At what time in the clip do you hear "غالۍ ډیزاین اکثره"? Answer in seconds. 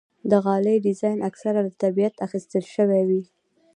0.45-1.59